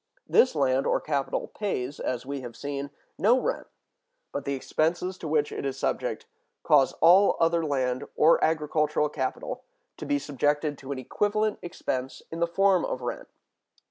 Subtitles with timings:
[0.27, 3.67] This land or capital pays, as we have seen, no rent,
[4.31, 6.25] but the expenses to which it is subject
[6.63, 9.63] cause all other land or agricultural capital
[9.97, 13.27] to be subjected to an equivalent expense in the form of rent.